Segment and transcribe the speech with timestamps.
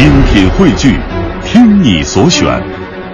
[0.00, 0.98] 精品汇聚，
[1.44, 2.46] 听你所选，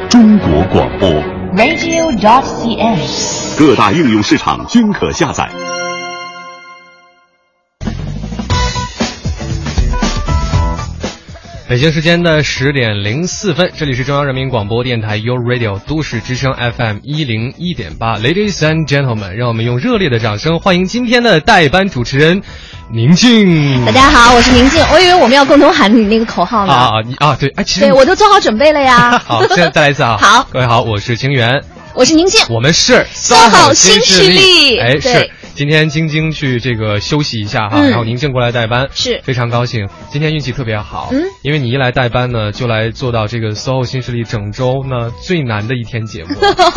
[0.09, 1.11] 中国广播。
[1.57, 3.59] radio.cn。
[3.59, 5.51] 各大应用市场均可下载。
[11.69, 22.43] 北京时间的十点零四分，这里是中央人民广播电台 u Radio 都市之声 FM 一零一点八，Ladies and gentlemen，让我们用热烈的掌声欢迎今天的代班主持人
[22.89, 23.85] 宁静。
[23.85, 24.81] 大家好，我是宁静。
[24.93, 26.73] 我以为我们要共同喊你那个口号呢。
[26.73, 29.21] 啊啊你啊对，哎，其实对，我都做好准备了呀。
[29.27, 30.17] 好，现在再来一次啊。
[30.23, 31.63] 好各位好，我是清源，
[31.95, 32.41] 我是宁静。
[32.49, 39.89] 我们是 SOHO 新势力哎，对是今天晶晶去这个休息一下哈，嗯然后宁静过来代班，是非常高兴。
[40.11, 46.35] 今天运气特别好，嗯，因为你一来代班呢，就来做到这个 SOHO 新势力整周呢最难的一天节目。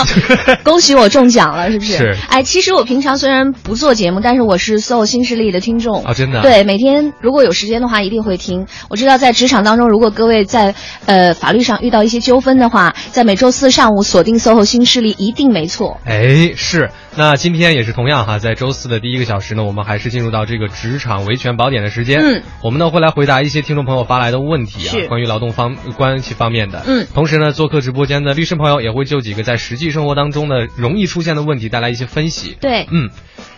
[0.63, 1.97] 恭喜我中奖了，是不是？
[1.97, 8.65] 是哎，其实我平常虽然不做节目，但是我是 SOHO 新势力的听众啊真的啊对，每天如果有时间的话，一定会听。
[8.89, 10.73] 我知道在职场当中，如果各位在
[11.05, 15.99] 呃法律上遇到一些纠纷的话，在每周四上午锁定 SOHO 新势力，一定没错。
[16.05, 16.91] 哎，是。
[17.15, 22.19] 那今天也是同样哈，在周四的第一个小时呢，我们还是进入到这个职场维权宝典的时间。
[22.21, 26.83] 嗯，我们呢会来回答一些听众朋友发来的问题啊，关于劳动方关系方面的。
[26.87, 32.57] 嗯同时呢，做客直播间的律师朋友也会就几个在实际生活当中呢容易出现的问题带来一些分析。
[32.59, 32.87] 对。
[32.91, 33.09] 嗯，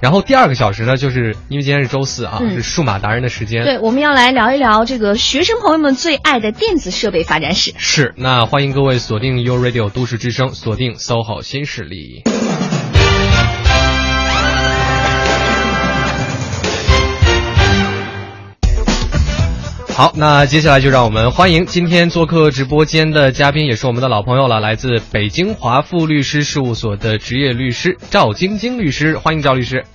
[0.02, 3.64] 然后第二个小时呢，就是因为今天是周四啊，嗯是数码达人的时间。
[3.64, 7.74] 对，我们要来聊一聊这个学生朋友们最爱的电子设备发展史。
[7.78, 12.24] 是，那欢迎各位锁定 U Radio 都市之声，锁定 SOHO 新势力。
[20.02, 29.86] 好，那接下来就让我们欢迎今天做客直播间的嘉宾，也是我们的老朋友了，来自北京华富律师事务所的职业律师赵晶晶律师，欢迎赵律师。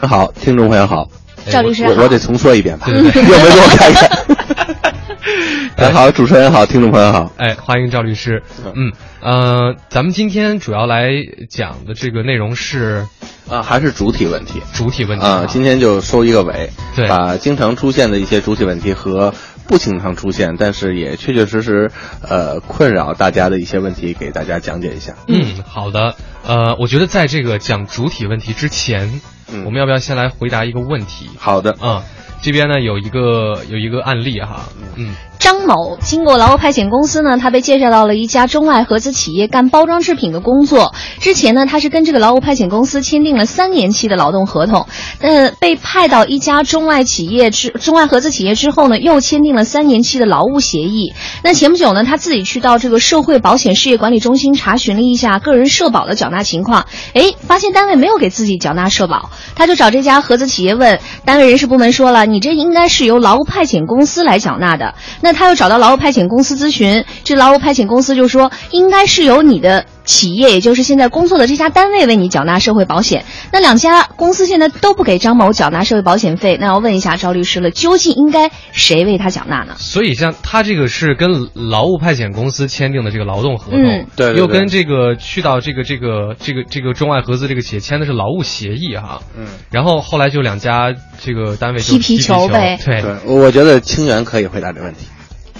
[0.00, 1.08] 好，听众朋友好，
[1.48, 4.89] 赵律师我我得重说一遍吧，对对对 又没给我看看。
[5.76, 7.30] 大家好，主持人好，听众朋友好。
[7.36, 8.42] 哎，欢迎赵律师。
[8.64, 11.10] 嗯，呃，咱们今天主要来
[11.48, 13.06] 讲的这个内容是
[13.48, 19.34] 啊，还是主体问题主体问题啊，今天就收一个尾，对把经常出现的一些主体问题和
[19.66, 21.90] 不经常出现，但是也确确实实
[22.26, 25.14] 呃困扰大家的一些问题，给大家讲解一下。
[25.28, 26.14] 嗯，好的。
[26.46, 29.20] 呃，我觉得在这个讲主体问题之前，
[29.52, 31.28] 嗯我们要不要先来回答一个问题？
[31.38, 32.04] 好的，啊、
[32.42, 40.94] 这边呢有一个有一个案例哈，嗯，张某经过劳务派遣公司呢，他被介绍到了一家中外合资企业干包装制品的工作。
[41.18, 44.86] 之前呢，他是跟这个劳务派遣公司签订了三年期的劳动合同，
[45.20, 51.14] 呃，被派到一家中外企业之中外合资企业之后呢，又签订了三年期的劳务协议。
[51.42, 56.84] 那前不久呢，他自己去到这个社会保险事业管理中心查询了一下个人社保的缴纳情况，
[57.14, 64.94] 诶，发现单位没有给自己缴纳社保，他就找这家合资企业问，单位人事部门说了，你这应该是由劳务派遣公司来缴纳的。
[65.22, 73.24] 那他又找到劳务派遣公司咨询，这劳务派遣公司就说应该是由你的企业，也就是现在工作的这家单位为你缴纳社会保险。
[73.52, 79.74] 那两家公司现在都不给张某缴纳社会保险费，那要问一下赵律师了，究竟应该谁为他缴纳呢？
[79.78, 95.06] 所以像他这个是跟劳务派遣公司签订的这个劳动合同，嗯对对对又跟这个去到这个这个这个这个中外合资这个企业签的是劳务协议哈，嗯，然后后来就两家这个单位就踢皮球呗对，对，我觉得清源可以回答这个问题。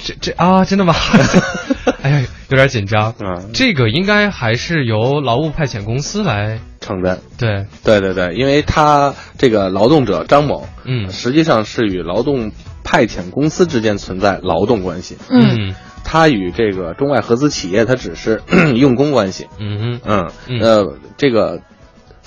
[0.04, 0.94] 这这啊，真的吗？
[2.02, 3.14] 哎呀，有点紧张。
[3.20, 7.18] 嗯，这个应该还是由劳务派遣公司来承担。
[7.38, 11.10] 对，对对对，因为他这个劳动者张某，嗯。
[11.10, 12.52] 实际上是与劳动
[12.84, 15.74] 派遣公司之间存在劳动关系，嗯。
[16.02, 18.42] 他与这个中外合资企业，他只是
[18.74, 19.46] 用工关系。
[19.58, 20.00] 嗯哼。
[20.04, 20.60] 嗯，嗯。
[20.60, 21.60] 呃，这个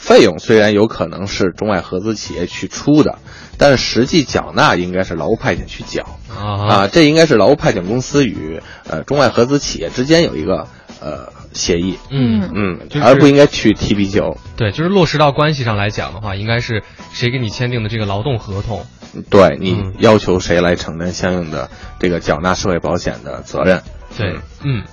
[0.03, 3.19] 费用虽然有可能是中外合资企业去出的，
[3.57, 6.03] 但是实际缴纳应该是劳务派遣去缴。
[6.29, 6.67] 啊。
[6.67, 10.67] 啊，这应该是劳务派遣公司与呃中外合资企业之间有一个
[10.99, 12.51] 呃协议，嗯。
[12.53, 14.35] 嗯，就是而不应该去踢皮球。
[14.57, 16.83] 对，就是落实到关系上来讲的话，应该是
[17.13, 18.85] 谁给你签订的这个劳动合同？
[19.29, 19.93] 对你嗯。
[19.99, 23.81] 要求谁来承担相应的这个缴纳社会保险的责任？
[24.17, 24.35] 对，
[24.65, 24.83] 嗯，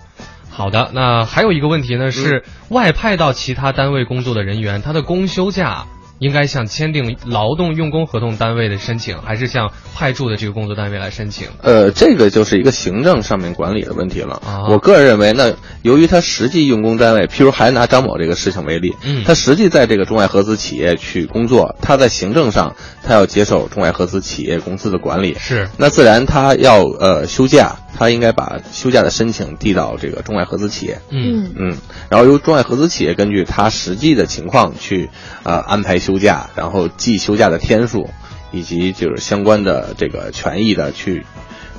[0.50, 0.90] 好的。
[0.92, 5.86] 那还有一个问题呢，是外派到其他单位工作的人员，他的公休假
[6.20, 11.48] 应该向签订劳动用工合同单位的申请，还是向派驻的这个工作单位来申请？
[11.62, 14.34] 呃，这个就是一个行政上面管理的问题了。
[14.44, 31.00] 啊我个人认为那，由于他实际用工单位，譬如还拿张某这个事情为例，嗯他实际在这个中外合资企业去工作，他在行政上他要接受中外合资企业公司的管理，是，那自然他要呃休假，他应该把休假的申请递到这个中外合资企业。
[31.10, 31.76] 嗯嗯，
[32.10, 35.08] 然后由中外合资企业根据他实际的情况去
[35.44, 38.08] 呃安排休假，然后计休假的天数，
[38.52, 41.24] 以及就是相关的这个权益的去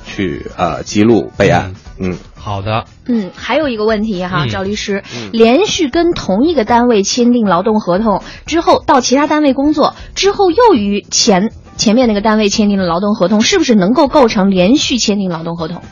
[0.06, 1.74] 去呃记录备案。
[2.00, 2.86] 嗯，好的。
[3.06, 15.84] 嗯，还有一个问题哈，嗯赵律师，连续跟同一个单位签订劳动合同之后，到其他单位工作之后，又与前前面那个单位签订了劳动合同，是不是能够构成连续签订劳动合同？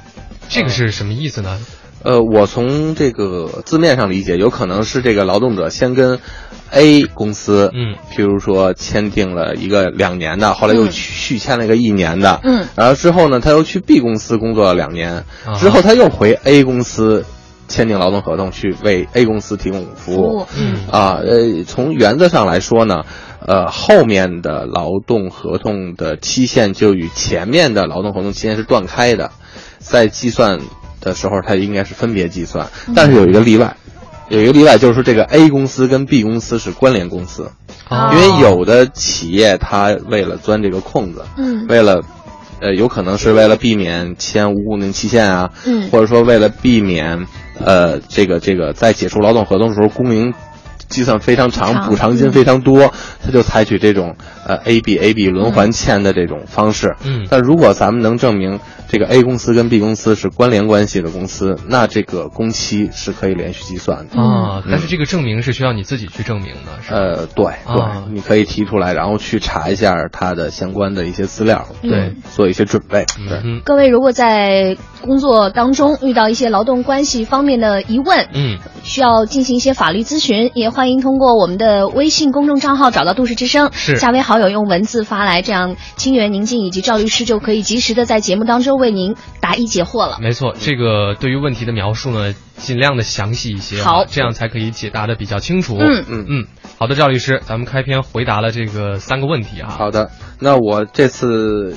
[0.50, 1.60] 这个是什么意思呢？
[2.02, 6.20] 呃，我从这个字面上理解，有可能是这个劳动者先跟
[6.72, 10.92] A 公司，嗯，譬如说签订了一个两年的，后来又嗯。
[10.92, 17.24] 续签了一个一年的，嗯，然后之后呢，他又去 B 公司工作了两年，啊之后他又回 A 公司
[17.68, 20.16] 签订劳动合同，去为 A 公司提供服务。
[20.16, 20.88] 服务，嗯。
[20.92, 23.04] 啊，呃，从原则上来说呢，
[23.46, 29.32] 呃，后面的劳动合同的期限就与前面的劳动合同期限是断开的，
[29.78, 30.60] 在计算
[31.00, 33.76] 的时候，它应该是分别计算，但是有一个例外。
[34.30, 37.52] 有一个例外，就是说这个 A 公司跟 B 公司是关联公司，
[37.90, 42.02] 啊因为有的企业它为了钻这个空子，嗯为了，
[42.62, 47.26] 呃，有可能是为了避免签无固定期限啊，嗯或者说为了避免，
[47.60, 50.34] 呃，这个这个在解除劳动合同的时候工龄
[50.90, 52.94] 计算非常长，补偿金非常多，
[53.24, 54.16] 他就采取这种
[54.46, 56.96] 呃 A B A B 轮环签的这种方式。
[57.04, 58.60] 嗯但如果咱们能证明
[58.92, 64.20] 这个 A 公司跟 B 公司是关联关系的公司，那这个工期是可以连续计算的。
[64.20, 66.98] 啊，嗯但是这个证明是需要你自己去证明的，是吧？
[66.98, 73.06] 呃，对对，啊你可以提出来，然后去查一下它的相关的一些资料，嗯对，做一些准备。
[73.30, 90.18] 对，嗯各位如果在工作当中遇到一些劳动关系方面的疑问，嗯，需要进行一些法律咨询，也欢迎通过我们的微信公众账号找到都市之声，是加为好友，用文字发来，这样清源宁静以及赵律师就可以及时的在节目当中为您答疑解惑了。
[90.22, 95.78] 没错，这个对于问题的描述呢，尽量的详细一些啊，好这样才可以解答的比较清楚。
[95.78, 96.48] 嗯嗯嗯，
[96.78, 99.70] 好的，赵律师，咱们开篇回答了这个三个问题啊。
[99.70, 100.10] 好的，
[100.40, 101.76] 那我这次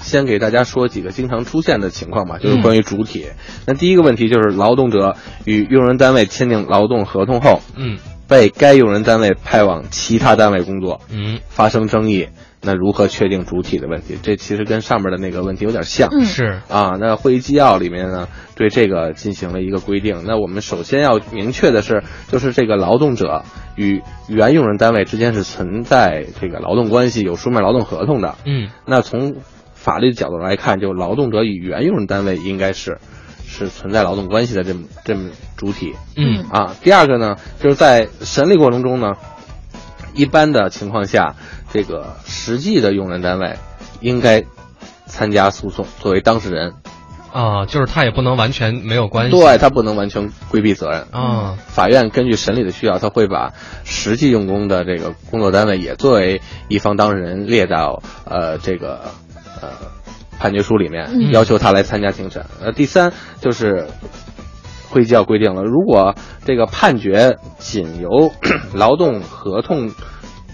[0.00, 3.26] 先给大家说几个经常出现的情况吧，就是关于主体。
[3.66, 7.98] 那第一个问题就是劳动者与用人单位签订劳动合同后，嗯
[8.28, 12.28] 被该用人单位派往其他单位工作，嗯，发生争议，
[12.60, 14.18] 那如何确定主体的问题？
[14.22, 16.08] 这其实跟上面的那个问题有点像。
[16.10, 20.24] 嗯是啊，那会议纪要里面呢，对这个进行了一个规定。
[20.26, 23.44] 那我们首先要明确的是，就是这个劳动者
[23.76, 28.36] 与原用人单位之间是存在这个劳动关系，有书面劳动合同的。
[28.44, 29.36] 嗯那从
[29.74, 32.98] 法律角度来看，就劳动者与原用人单位应该是
[33.46, 36.74] 是存在劳动关系的这么这么主体嗯啊。
[36.82, 39.14] 第二个呢，就是在审理过程中呢，
[40.14, 41.36] 一般的情况下，
[41.72, 43.56] 这个实际的用人单位
[44.00, 44.44] 应该
[45.06, 46.74] 参加诉讼，作为当事人。
[47.30, 49.32] 啊，就是他也不能完全没有关系。
[49.38, 51.02] 对他不能完全规避责任。
[51.12, 53.52] 啊，法院根据审理的需要，他会把
[53.84, 59.10] 实际用工的这个工作单位也作为一方当事人列到呃这个
[59.60, 59.68] 呃
[60.38, 62.46] 判决书里面，嗯要求他来参加庭审。
[62.62, 63.12] 呃，第三
[63.42, 63.86] 就是
[64.88, 66.14] 会议纪要规定了，如果
[66.46, 68.32] 这个判决仅由
[68.72, 69.90] 劳动合同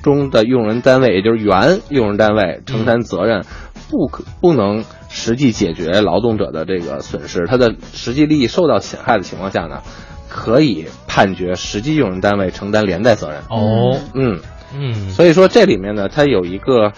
[0.05, 3.45] 中的用人单位，也就是原用人单位承担责任，
[3.91, 9.81] 不可不能实际解决劳动者的这个损失，他的实际利益受到侵害的情况下呢，
[10.29, 13.41] 可以判决实际用人单位承担连带责任。
[13.49, 14.39] 哦，嗯，
[14.73, 16.93] 嗯，所以说这里面呢，它有一个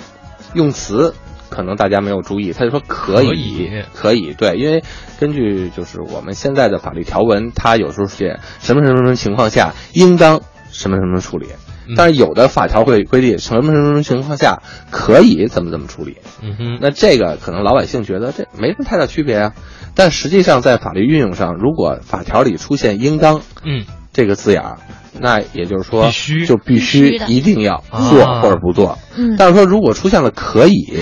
[0.55, 1.15] 用词，
[1.49, 4.35] 可能大家没有注意，他就说可以，可以。
[4.35, 4.83] 对，因为
[5.21, 10.41] 根据就是我们现在的法律条文，它有时候写什么什么什么情况下应当
[10.71, 19.53] 什么什么处理，嗯但是有的法条会规定什么什么什么情况下可以怎么怎么处理，嗯哼，那这个可能老百姓觉得这没什么太大区别啊，
[19.95, 23.85] 但实际上在法律运用上，如果法条里出现应当嗯。
[24.13, 24.79] 这个字眼儿，
[25.21, 26.47] 那也就是说必须。
[26.47, 28.09] 就必必须一定要啊。
[28.09, 28.99] 做或者不做。
[29.15, 29.37] 嗯。
[29.39, 31.01] 但是说如果出现了可以，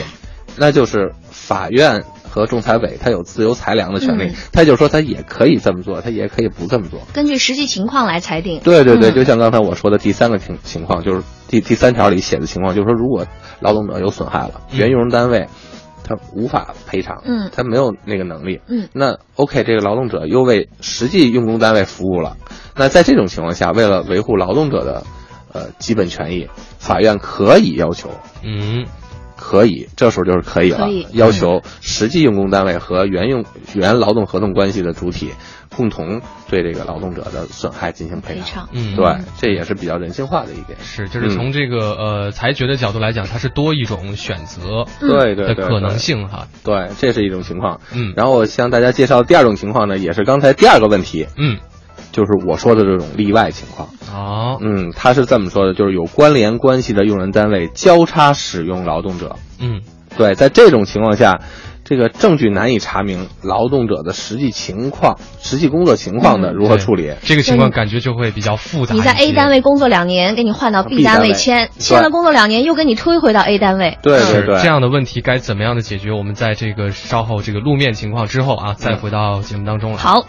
[0.57, 2.03] 那就是法院
[2.35, 4.35] 和仲裁委他有自由裁量的权利，嗯。
[4.51, 7.01] 他就是说他也可以这么做，他也可以不这么做。
[7.13, 8.61] 根据实际情况来裁定。
[8.65, 9.15] 对对对，嗯。
[9.15, 13.25] 就像刚才我说的第三个情情况，就是第第三条里写的情况，就是说如果
[13.61, 14.79] 劳动者有损害了，嗯。
[14.81, 15.47] 原用人单位
[16.03, 17.49] 他无法赔偿，嗯。
[17.55, 18.89] 他没有那个能力，嗯。
[18.93, 22.37] 那 OK，这个劳动者又为实际用工单位服务了，
[22.75, 25.05] 那在这种情况下，为了维护劳动者的
[25.53, 26.49] 呃基本权益，
[26.79, 28.11] 法院可以要求，
[28.43, 28.87] 嗯
[29.37, 31.07] 可以，这时候就是可以了，可以。
[31.13, 35.31] 要求实际用工单位和原用原劳动合同关系的主体
[35.77, 38.69] 共同对这个劳动者的损害进行赔赔偿。
[38.73, 40.79] 嗯，对，这也是比较人性化的一点。
[40.81, 46.47] 是，就是从这个呃裁决的角度来讲，它是多一种选择嗯对对对，的可能性哈。
[46.63, 47.81] 对，这是一种情况。
[47.93, 48.13] 嗯。
[48.17, 51.59] 然后我向大家介绍第二种情况呢，也是刚才第二个问题，嗯，
[52.15, 53.89] 就是我说的这种例外情况。
[54.15, 59.35] 哦，嗯，他是这么说的，就是有关联关系的用人单位交叉使用劳动者。
[59.61, 59.81] 嗯
[60.17, 61.41] 对，在这种情况下，
[61.85, 67.13] 这个证据难以查明劳动者的实际情况、实际工作情况的嗯如何处理？
[67.25, 68.95] 这个情况感觉就会比较复杂。
[68.95, 73.99] 你在 A 单位工作两年，给你换到 B B 单位单位签，签了工作两年，又给你推回到 A 单位。
[74.03, 76.13] 对对对，这样的问题该怎么样的解决？
[76.13, 79.97] 我们在这个稍后这个路面情况之后啊，再回到节目当中来。
[79.97, 80.25] 好，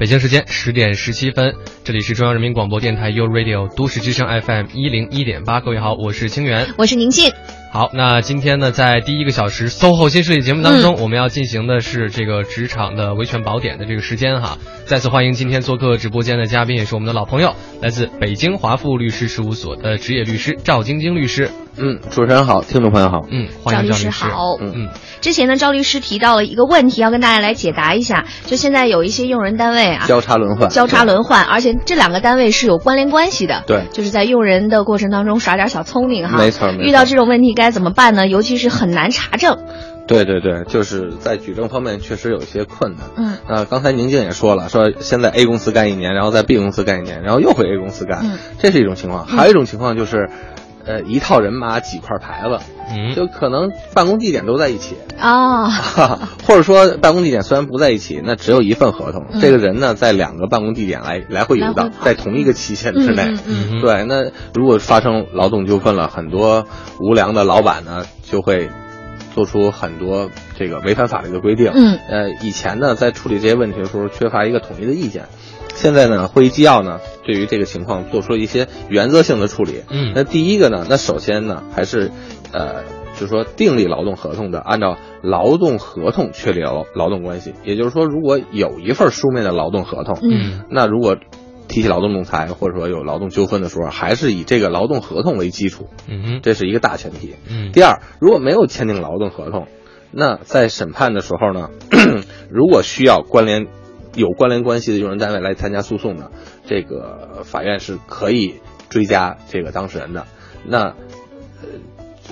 [0.00, 6.68] 北京时间十点十七分，这里是中央人民广播电台 u Radio 都市之声 FM 一零一点八，各位好，我是清源。
[6.78, 7.30] 我是宁静。
[7.70, 14.56] 好，那今天呢，在第一个小时 SOHO 新势力节目当中，我们要进行的是这个职场的维权宝典的这个时间哈。
[14.86, 21.50] 再次欢迎今天做客直播间的嘉宾，也是我们的老朋友，来自北京华富律师事务所的职业律师赵晶晶律师。
[21.82, 23.26] 嗯，主持人好，听众朋友好。
[23.30, 24.10] 嗯，欢迎赵律师。
[24.10, 24.56] 好。
[24.60, 24.88] 嗯嗯
[25.20, 28.24] 之前呢，赵律师提到了一个问题，要跟大家来解答一下。
[28.46, 33.62] 就现在有一些用人单位啊，交叉轮换，交叉轮换，而且这两个单位是有关联关系的。
[33.66, 36.38] 对就是在用人的过程当中耍点小聪明哈。
[36.38, 38.26] 没错没错遇到这种问题该怎么办呢？
[38.26, 39.58] 尤其是很难查证。
[40.06, 43.02] 对对对，就是在举证方面确实有一些困难。
[43.16, 49.26] 嗯那刚才宁静也说了，说先在 A 公司干一年，然后在 B 公司干一年，然后又回 A 公司干，嗯这是一种情况。
[49.26, 50.28] 还有一种情况就是，
[50.90, 52.58] 呃，一套人马几块牌子，
[52.90, 55.68] 嗯，就可能办公地点都在一起，啊，
[56.44, 63.22] 或者说办公地点虽然不在一起，那只有一份合同，嗯这个人呢在两个办公地点来来回游荡在同一个期限之内。
[63.22, 66.66] 嗯嗯嗯对，那如果发生劳动纠纷了，很多
[66.98, 68.68] 无良的老板呢就会
[69.34, 71.70] 做出很多这个违反法律的规定。
[71.74, 75.24] 嗯呃，以前呢在处理这些问题的时候缺乏一个统一的意见，
[75.74, 79.82] 现在呢会议纪要呢对于这个情况做出了一些原则性的处理。
[79.90, 82.10] 嗯那第一个呢，那首先呢还是
[82.52, 82.82] 呃。
[83.18, 87.52] 就是说，订立劳动合同的，按照劳动合同确立劳劳动关系。
[87.64, 91.16] 也就是说，如果有一份书面的劳动合同，嗯那如果
[91.70, 97.36] 提起劳动仲裁或者说有劳动纠纷的时候，还是以这个劳动合同为基础，嗯哼这是一个大前提。
[97.48, 99.68] 嗯第二，如果没有签订劳动合同，
[100.10, 101.70] 那在审判的时候呢，
[102.50, 103.68] 如果需要关联
[104.14, 106.30] 有关联关系的用人单位来参加诉讼呢，
[106.66, 108.56] 这个法院是可以
[108.88, 110.26] 追加这个当事人的。
[110.66, 110.94] 那呃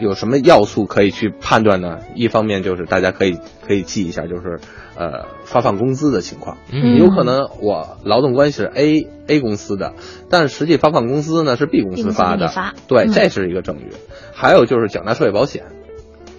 [0.00, 1.98] 有什么要素可以去判断呢？
[2.14, 4.60] 一方面就是大家可以可以记一下，就是
[4.96, 6.56] 呃发放工资的情况。
[6.72, 9.94] 嗯有可能我劳动关系是 A A 公司的，
[10.30, 13.96] 但是实际发放工资呢是 B 公司司发的发，对，嗯这是一个证据。
[14.32, 15.64] 还有就是缴纳社会保险，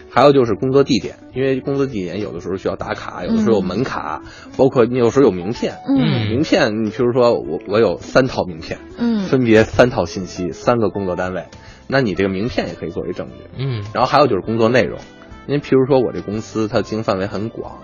[0.09, 4.21] 还有就是工作地点，因为工作地点有的时候需要打卡，有的时候有门卡，
[4.57, 5.77] 包括你有时候有名片。
[5.87, 11.45] 嗯名片，你比如说我我有三套名片，嗯分别三套信息，三个工作单位，
[11.91, 13.33] 那你这个名片也可以作为证据。
[13.57, 14.99] 嗯然后还有就是工作内容，
[15.47, 17.79] 因为譬如说我这公司它经营范围很广，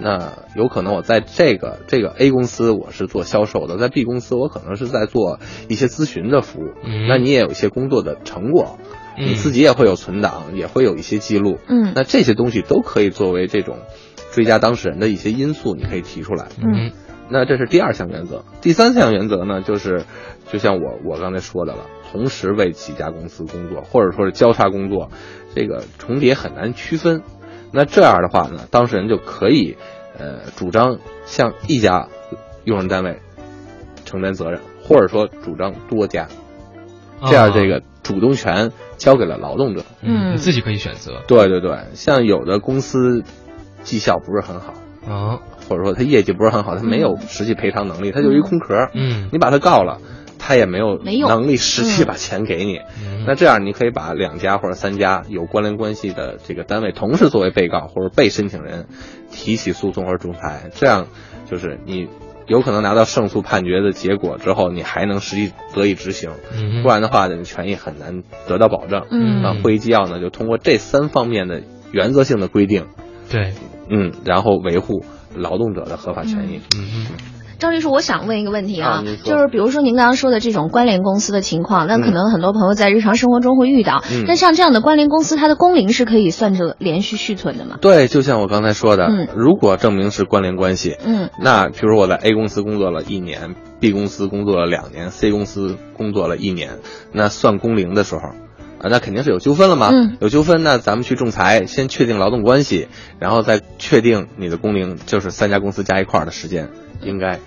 [0.00, 8.78] 那有可能我在这个这个 A 公司我是做销售的，在 B 公司我可能是在做一些咨询的服务，嗯那你也有一些工作的成果，
[9.18, 13.78] 嗯你自己也会有存档，也会有一些记录，嗯那这些东西都可以作为这种
[14.30, 16.46] 追加当事人的一些因素，你可以提出来。
[16.62, 16.92] 嗯
[17.30, 18.42] 那这是第二项原则。
[18.62, 20.04] 第三项原则呢，就是
[20.50, 25.10] 就像我我刚才说的了，同时为几家公司工作，或者说是交叉工作，
[25.54, 27.22] 这个重叠很难区分。
[27.72, 29.76] 那这样的话呢，当事人就可以
[30.18, 32.08] 呃主张向一家
[32.64, 33.20] 用人单位
[34.04, 36.28] 承担责任，或者说主张多家，
[37.26, 39.82] 这样这个主动权交给了劳动者。
[40.00, 43.22] 嗯，嗯你自己可以选择对对对，像有的公司
[43.82, 44.72] 绩效不是很好，
[45.06, 48.88] 啊，或者说他业绩不是很好，他没有实际赔偿能力，他就一空壳。
[48.94, 49.98] 嗯你把他告了，
[50.48, 50.96] 他也没有
[51.28, 52.78] 能力实际嗯把钱给你。
[53.04, 58.86] 嗯那这样，你可以把两家或者三家有关联关系的这个单位同时作为被告或者被申请人，
[59.30, 61.08] 提起诉讼或者仲裁，这样
[61.50, 62.08] 就是你
[62.46, 66.30] 有可能拿到胜诉判决的结果之后，你还能实际得以执行。
[66.56, 69.04] 嗯不然的话，你的权益很难得到保证。
[69.10, 71.60] 嗯那会议纪要呢，就通过这三方面的
[71.92, 72.86] 原则性的规定，
[73.30, 73.52] 对，
[73.90, 76.62] 嗯，然后维护劳动者的合法权益。
[76.74, 77.06] 嗯
[77.58, 84.04] 赵律师，我想问一个问题啊，啊就是比如说您刚刚说的这种关联公司的情况，那嗯可能很多朋友在日常生活中会遇到。
[84.12, 87.76] 嗯那像这样的关联公司，它的工龄是可以算着连续续存的吗？
[87.80, 96.78] 对，就像我刚才说的，嗯如果证明是关联关系，嗯那比如我在 A 公司工作了一年，B 公司工作了两年，C 公司工作了一年，
[97.12, 99.88] 那算工龄的时候，啊，那肯定是有纠纷了嘛。
[99.92, 102.86] 嗯有纠纷，那咱们去仲裁，先确定劳动关系，
[103.18, 106.68] 然后再确定你的工龄，就是三家公司加一块儿的时间，
[107.02, 107.38] 应该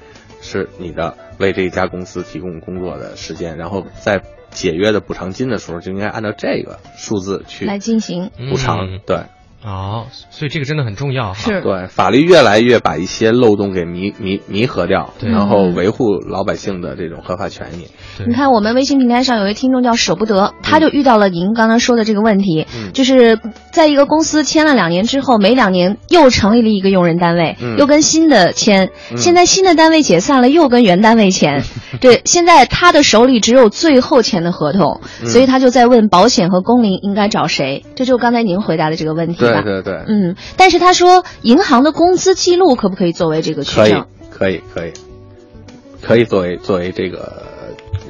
[0.42, 8.32] 是你的为这家公司提供工作的时间，然后在解约的补偿金的时候，就应该按照这个数字去来进行。
[8.38, 9.00] 嗯补偿。
[9.06, 9.24] 对，
[9.64, 11.34] 哦，所以这个真的很重要哈。
[11.34, 11.62] 是。
[11.62, 15.30] 对，法律越来越把一些漏洞给弥弥弥合掉，对。
[15.30, 17.88] 然后维护老百姓的这种合法权益。
[18.26, 22.92] 你看，我们微信平台上有位听众叫舍不得，他就遇到了您刚刚说的这个问题，嗯。
[22.94, 23.40] 就是
[23.72, 27.78] 在一个公司签了两年之后，每两年又成立了一个用人单位，嗯。
[27.78, 29.18] 又跟新的签，嗯。
[29.18, 31.64] 现在新的单位解散了，又跟原单位签，
[32.02, 35.28] 对，现在他的手里只有最后签的合同，嗯。
[35.28, 39.62] 所以他就在问保险和工龄应该找谁，这就是刚才您回答的这个问题吧？
[39.62, 44.04] 对对对，嗯，但是他说银行的工资记录可不可以作为这个取可以？
[44.32, 44.94] 可以可以，
[46.02, 47.44] 可以作为作为这个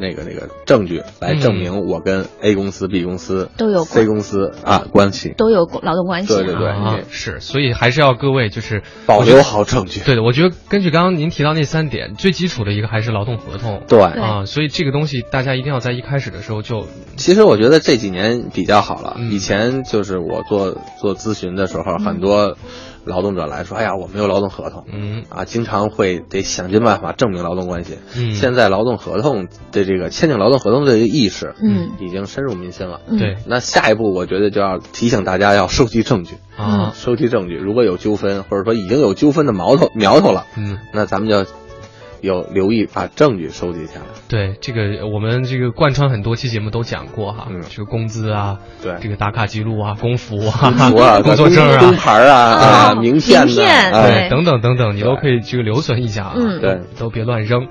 [0.02, 6.38] 那个那个证据来证明我跟 A 公司、B 公司都有 C 公司啊关系，都有劳动关系、啊。
[6.38, 10.02] 对对对啊，是，所以还是要各位就是保留好证据。
[10.02, 13.84] 对的，我觉得根据刚刚您提到那三点，最基础的一个还是劳动合同。
[13.88, 19.16] 对，对啊，所以这个东西大家一定要在一开始的时候就其实我觉得这几年比较好了。
[19.18, 22.58] 嗯以前就是我做做咨询的时候，很多
[23.06, 27.98] 劳动者来说：“哎呀，我没有劳动合同。”嗯啊，经常会得想尽办法证明劳动关系。
[28.16, 33.02] 嗯现在劳动合同的这个签订劳动合同的这个意识，嗯已经深入民心了。
[33.08, 37.56] 嗯对那下一步，我觉得就要提醒大家要收集证据，啊收集证据。
[37.56, 40.78] 如果有纠纷，或者说已经有纠纷的苗头苗头了，嗯。
[40.94, 41.46] 那咱们就要
[42.22, 44.06] 有留意把证据收集下来。
[44.30, 47.62] 对这个，我们这个贯穿很多期节目都讲过哈，嗯。
[47.70, 48.96] 这个工资啊，对。
[49.02, 54.30] 这个打卡记录啊，工服啊，工作啊，工作证工啊，牌啊， 啊，哦名片名片呐，哎。
[54.30, 56.62] 对等等等等，你都可以这个留存一下啊，嗯。
[56.62, 56.80] 对。
[56.98, 57.68] 都别乱扔。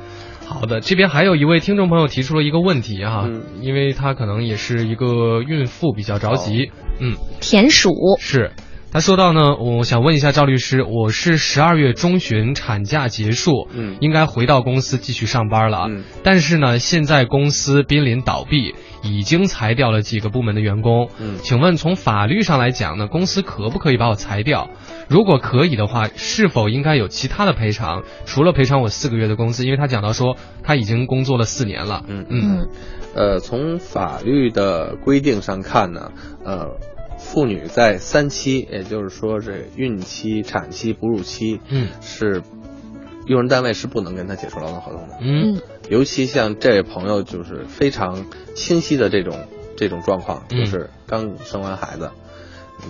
[0.47, 3.43] 好的，这边还有一位听众朋友提出了一个问题啊，嗯。
[3.61, 8.51] 因为他可能也是一个孕妇，比较着急，嗯，田鼠，是。
[8.93, 13.97] 他说到呢，我想问一下赵律师，我是十二月中旬产假结束，嗯。
[14.01, 16.03] 应该回到公司继续上班了，嗯。
[16.25, 21.39] 但是呢，现在公司濒临倒闭，已经裁掉了几个部门的员工，嗯。
[21.41, 24.71] 请问从法律上来讲呢，公司可不可以把我裁掉？
[25.09, 28.03] 如果可以的话，是否应该有其他的赔偿？
[28.27, 32.27] 除了赔偿我四个月的工资，因为他讲到说他已经工作了四年了，嗯。
[32.29, 32.43] 嗯。
[32.43, 32.69] 嗯。
[33.15, 36.11] 呃，从法律的规定上看呢，
[36.45, 36.77] 呃，
[37.21, 41.89] 妇女在三期，也就是说这孕期、产期、哺乳期，嗯。
[42.01, 42.43] 是
[43.27, 45.19] 用人单位是不能跟她解除劳动合同的。
[45.21, 45.55] 嗯。
[45.55, 45.63] 嗯。
[45.89, 50.59] 尤其像这位朋友，就是非常清晰的这种这种状况，嗯。
[50.59, 52.11] 就是刚生完孩子，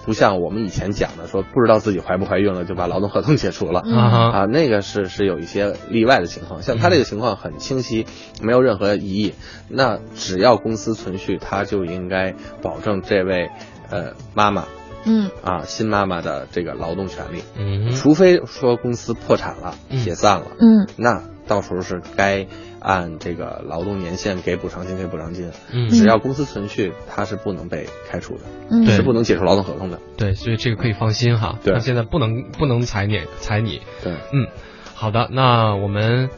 [0.07, 3.83] 不像我们以前讲的说不知道自己怀不怀孕了就把劳动合同解除了。
[3.85, 3.93] 嗯。
[3.93, 4.39] 啊哈。
[4.39, 8.07] 啊，那个是是有一些例外的情况，像他这个情况很清晰，
[8.41, 9.35] 没有任何疑义。
[9.69, 13.51] 那只要公司存续，他就应该保证这位
[13.91, 14.67] 呃妈妈
[15.05, 22.47] 嗯啊新妈妈的这个劳动权利，嗯除非说公司破产了、嗯解散了，嗯那到时候是该
[22.81, 25.51] 按这个劳动年限给补偿金给补偿金。
[25.73, 29.99] 嗯只要公司存续，他是不能被开除的，嗯，是不能解除劳动合同的。
[30.17, 31.59] 对，所以这个可以放心哈。
[31.65, 34.47] 对那现在不能不能裁你裁你，对，嗯，
[34.95, 36.31] 好的，那我们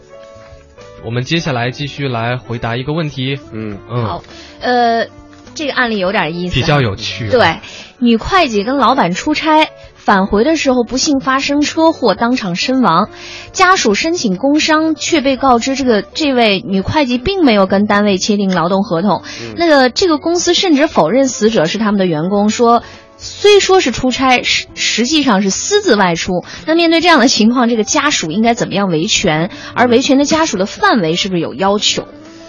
[1.05, 4.23] 我们接下来继续来回答一个问题，嗯嗯，好，
[4.61, 5.07] 呃，
[5.55, 7.61] 这个案例有点意思，比较有趣，对，
[7.99, 9.69] 女会计跟老板出差。
[9.95, 13.09] 返回的时候不幸发生车祸，当场身亡，
[13.53, 19.23] 家属申请工伤，却被告知这个这位女会计并没有跟单位签订劳动合同。
[19.41, 22.83] 嗯那个这个公司甚至否认死者是他们的员工，说
[23.17, 26.45] 虽说是出差，实实际上是私自外出。
[26.67, 29.51] 那面对这样的情况，这个家属应该怎么样维权？
[29.77, 32.09] 而维权的家属的范围是不是有要求？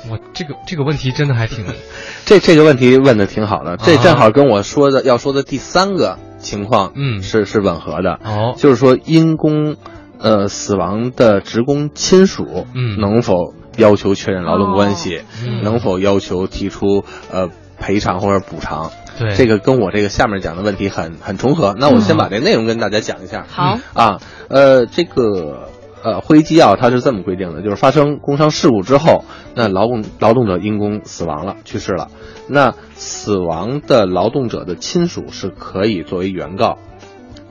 [0.10, 1.66] 我这个这个问题真的还挺，
[2.26, 8.20] 这这个问题问的挺好的，这正好跟我说的要说的第三个情况，嗯是是吻合的。
[8.24, 9.76] 哦，就是说因公
[10.20, 18.92] 呃死亡的职工亲属，嗯能否要求确认劳动关系，嗯能否要求提出呃赔偿或者补偿？
[19.20, 21.76] 对，这个跟我这个下面讲的问题很很重合。
[21.78, 23.46] 那我先把这内容跟大家讲一下。
[23.48, 25.70] 好，啊，呃，这个
[26.04, 29.24] 呃会议纪要它是这么规定的，就是发生工伤事故之后，
[29.56, 32.10] 那劳动劳动者因公死亡了，去世了，
[32.48, 36.78] 那死亡的劳动者的亲属是可以作为原告，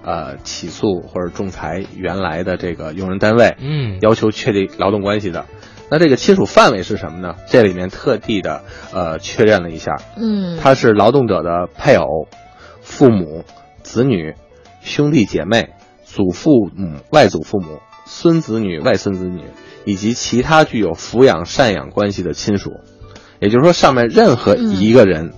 [0.04, 5.46] 呃，起诉或者仲裁原来的这个用人单位，嗯，要求确立劳动关系的。
[5.90, 7.34] 那这个亲属范围是什么呢？
[7.46, 8.62] 这里面特地的
[8.94, 12.28] 呃确认了一下，嗯，他是劳动者的配偶、
[12.80, 13.44] 父母、
[13.82, 14.34] 子女、
[14.80, 15.70] 兄弟姐妹、
[16.02, 19.44] 祖父母、外祖父母、孙子女、外孙子女
[19.84, 22.80] 以及其他具有抚养赡养关系的亲属。
[23.40, 25.32] 也就是说，上面任何一个人，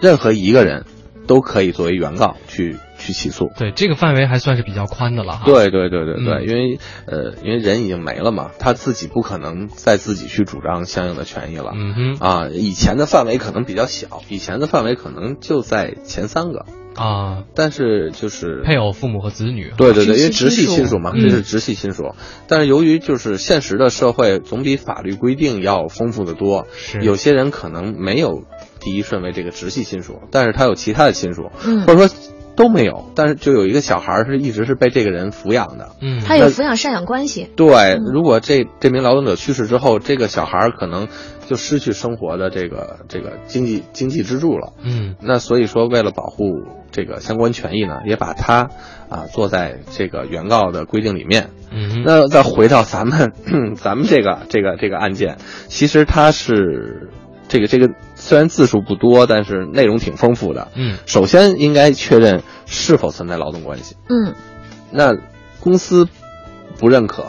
[0.00, 0.86] 任何一个人
[1.26, 3.50] 都可以作为原告去去起诉。
[3.58, 11.72] 对，这个范围还算是比较宽的了哈。，对对对对对，嗯因为呃，因为人已经没了嘛，他自己不可能再自己去主张相应的权益了。
[11.74, 16.64] 嗯哼，啊，以前的范围可能比较小，以前的范围可能就在前三个，
[16.94, 19.72] 啊，但是就是配偶、父母和子女。
[19.76, 22.14] 对对对，因为直直系亲属嘛，嗯这是直系亲属。
[22.48, 28.44] 但是由于就是现实的社会总比法律规定要丰富的多，是有些人可能没有
[28.80, 32.16] 第一顺位这个直系亲属，但是他有其他的亲属，嗯或者说
[32.56, 35.90] 都没有，但是就有一个小孩儿是一直是被这个人抚养的。
[36.00, 37.50] 嗯，他有抚养赡养关系。
[37.56, 41.08] 对，如果这这名劳动者去世之后，这个小孩儿可能
[41.46, 44.72] 就失去生活的这个这个经济经济支柱了。
[44.82, 46.44] 嗯那所以说，为了保护
[46.90, 48.70] 这个相关权益呢，也把他
[49.08, 51.50] 啊做在这个原告的规定里面。
[51.70, 53.32] 嗯那再回到咱们
[53.74, 57.10] 咱们这个这个这个案件，其实他是
[57.48, 57.90] 这个这个
[58.24, 60.68] 虽然字数不多，但是内容挺丰富的。
[60.74, 63.96] 嗯首先应该确认是否存在劳动关系。
[64.08, 64.34] 嗯
[64.90, 65.12] 那
[65.60, 66.08] 公司
[66.78, 67.26] 不认可，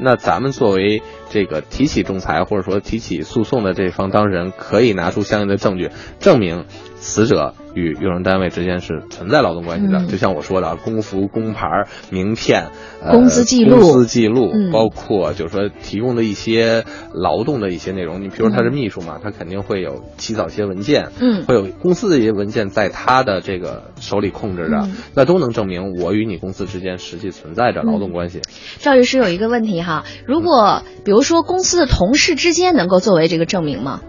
[0.00, 1.00] 那咱们作为
[1.30, 6.64] 这个提起仲裁或者说提起诉讼的这方当事人，可以拿出相应的证据，证明
[7.02, 9.98] 死者与用人单位之间是存在劳动关系的。
[9.98, 11.66] 嗯就像我说的，工服、工牌、
[12.10, 12.70] 名片、
[13.02, 18.22] 呃、工资记录工资记录，嗯包括就是说提供的一些劳动的一些内容。
[18.22, 28.40] 你比如他是秘书嘛，他肯定会有起草一些文件，嗯会有公司的一些文件在他的这个手里控制着，嗯那都能证明我与你公司之间实际存在着劳动关系。
[28.78, 34.00] 赵律师有一个问题哈，如果比如说公司的同事之间能够作为这个证明吗？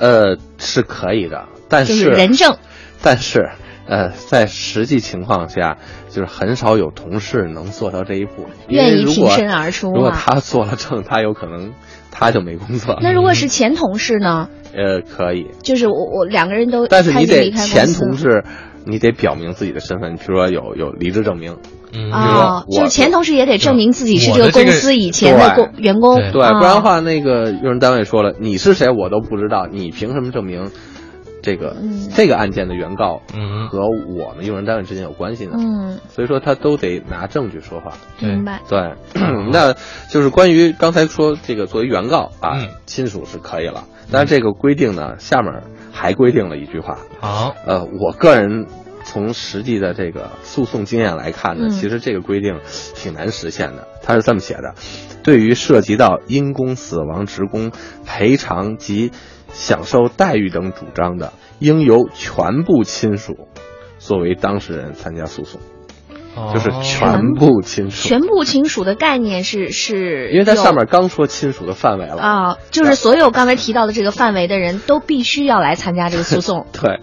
[0.00, 2.56] 呃，是可以的，但就是是人证。
[3.02, 3.50] 但是
[3.86, 5.78] 呃，在实际情况下，
[6.10, 11.72] 就是很少有同事能做到这一步，因为愿意挺身而出如果啊他做了证，他有可能
[12.10, 13.00] 他就没工作了。
[13.02, 14.48] 那如果是前同事呢？
[14.74, 18.44] 呃，可以，就是我我两个人都但是你得前司同事，
[18.84, 21.56] 你得表明自己的身份，比如说有有离职证明，
[22.12, 30.70] 啊，就是前同事也得证明自己是这个这个公司以前的员工，对不然的话，那个用人单位说了，你是谁我都不知道，你凭什么证明
[31.48, 32.10] 这个、嗯。
[32.14, 33.68] 这个案件的原告嗯。
[33.68, 35.52] 和我们用人单位之间有关系呢？
[35.58, 37.92] 嗯，所以说他都得拿证据说话。
[38.20, 38.60] 明白。
[38.68, 38.94] 对，
[39.50, 39.72] 那
[40.10, 42.68] 就是关于刚才说这个作为原告啊，嗯。
[42.84, 48.66] 亲属是可以了，但是这个规定呢，下面还规定了一句话，好，呃，我个人
[49.04, 51.70] 从实际的这个诉讼经验来看呢，嗯。
[51.70, 52.58] 其实这个规定
[52.94, 53.86] 挺难实现的。
[54.02, 54.74] 他是这么写的：
[55.22, 57.70] 对于涉及到因公死亡职工
[58.06, 59.12] 赔偿及
[59.48, 63.48] 享受待遇等主张的，应由全部亲属
[63.98, 65.60] 作为当事人参加诉讼，
[66.52, 68.08] 就是哦全部亲属。
[68.08, 72.16] 全部亲属的概念是是，因为它上面刚说亲属的范围了。
[72.22, 77.00] 啊，就是所有刚才提到的这个范围的人都必须要来参加这个诉讼 对，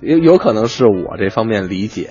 [0.00, 2.10] 有有可能是我这方面理解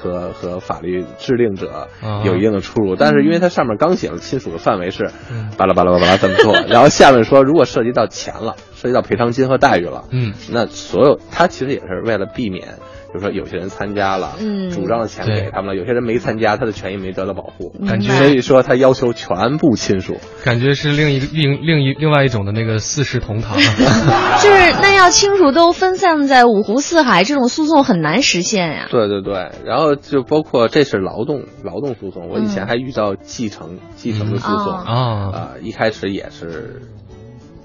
[0.00, 1.70] 和和法律制定者
[2.02, 2.22] 啊。
[2.24, 5.50] 有一定的出入，但是因为它上面刚写了亲属的范围是嗯。
[5.56, 10.32] 巴拉巴拉巴拉这么做， 然后下面说如果涉及到钱了，涉及到赔偿金和待遇了，嗯。
[10.50, 12.76] 那所有他其实也是为了避免，
[13.10, 20.18] 比如说有些人参加了，嗯主张的钱给他们了，有些人没参加，他的权益没得到保护，感觉所以说他要求全部亲属。
[20.44, 23.56] 感觉是另一个另另一另外一种的那个四世同堂。
[24.42, 28.88] 就是那要亲属都分散在五湖四海，这种诉讼很难实现呀。
[28.90, 36.82] 对对对，然后就包括这是劳动劳动诉讼，我以前嗯还遇到继承继承的诉讼啊，一开始也是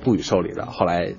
[0.03, 1.13] 不予受理的，后来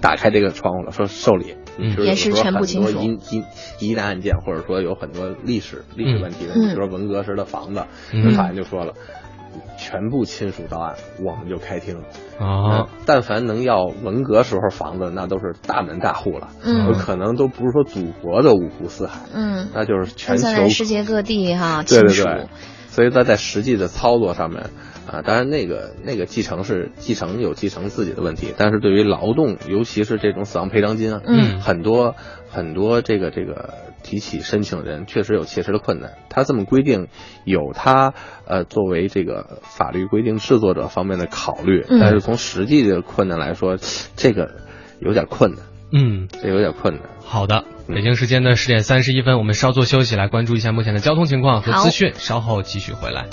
[0.00, 1.54] 打开这个窗户了，说受理。
[1.78, 3.44] 也是全部亲属多疑疑
[3.90, 7.84] 疑难案件，或者说有很多历史历史问题的，嗯比如说文革时的房子，
[8.36, 8.92] 法院就说了。
[9.78, 11.96] 全部亲属到案，我们就开庭。
[12.38, 22.24] 啊，但凡能要文革时候房子，那都是大门大户了，嗯可能都不是说祖国的五湖四海，嗯，那就是全球在世界各地哈，对对。
[22.24, 22.46] 对，
[22.88, 24.62] 所以他在实际的操作上面
[25.06, 32.14] 啊，当然那个那个继承是继承有继承自己的问题，但是对于劳动，尤其是这种死亡赔偿金啊，嗯很多
[32.50, 36.12] 很多这个这个提起申请人确实有切实的困难。
[36.28, 37.08] 他这么规定，
[37.44, 38.14] 有他
[38.46, 43.76] 呃作为这个法律规定制作者方面的考虑，嗯但是从实际的困难来说，
[44.16, 44.56] 这个
[45.00, 45.60] 有点困难，
[45.92, 47.02] 嗯，这有点困难。
[47.20, 47.64] 好的。
[47.88, 53.26] 嗯北京时间的十点三十一分，我们稍作休息，来关注一下目前的交通情况和资讯，稍后继续回来。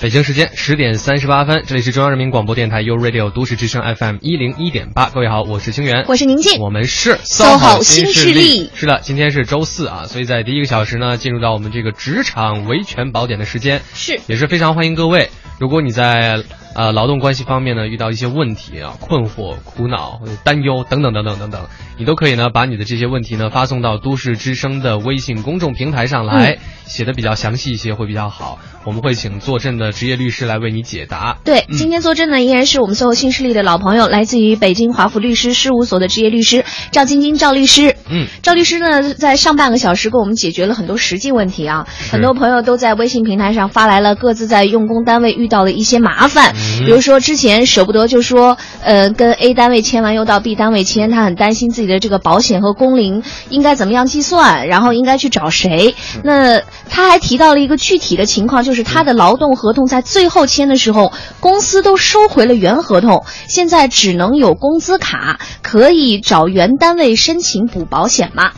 [0.00, 6.60] 北京时间十点三十八分，这里是中央人民广播电台 u Radio 都市之声 FM 一零一点八，各位好，我是清源，我是宁静。
[6.60, 8.70] 我们是 SOHO 新新势力。
[8.74, 14.20] 是的，今天是周四啊，所以在第一个小时呢，进入到我们这个职场维权宝典的时间，是。
[14.28, 15.30] 也是非常欢迎各位。
[15.58, 21.66] 如果你在呃劳动关系方面呢遇到一些问题啊、困惑、苦恼、担忧等等等等等等，
[21.98, 28.58] 你都可以呢把你的这些问题呢发送到都市之声的微信公众平台上来，嗯写的比较详细一些会比较好。
[28.84, 31.36] 我们会请坐镇的职业律师来为你解答。
[31.44, 37.94] 对，嗯今天坐镇呢依然是我们所有新势力的老朋友，来自于北京华府律师事务所的职业律师赵晶晶赵律师。
[38.08, 55.94] 嗯，赵律师呢，在上半个小时给我们解决了很多实际问题啊，很多朋友都在微信平台上发来了各自在用工单位遇到的一些麻烦，嗯比如说之前舍不得就说，呃，跟 A 单位签完又到 B 单位签，他很担心自己的这个保险和工龄应该怎么样计算，然后应该去找谁。
[56.22, 68.50] 那他还提到了一个具体的情况，就是他的劳动合同在最后签的时候，公司都收回了原合同，现在只能有工资卡，可以找原单位申请补保险吗？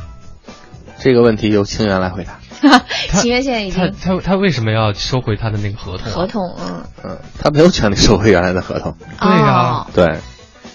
[0.99, 2.40] 这个问题由清源来回答。
[3.21, 6.15] 秦源现在已他经他他为什么要收回他的那个合同、啊？
[6.15, 8.97] 合同，嗯，嗯，他没有权利收回原来的合同。
[9.21, 10.19] 对呀、哦对，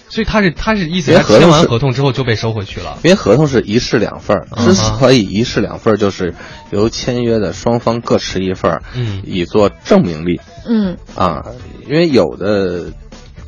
[0.08, 2.98] 所以他是他是意思他签完合同是合同之后就被收回去了。
[3.02, 6.34] 因为合同是一式两份儿，嗯之所以一式两份儿，就是
[6.70, 11.42] 由签约的双方各持一份儿，嗯以作证明力嗯啊。
[11.88, 12.92] 因为有的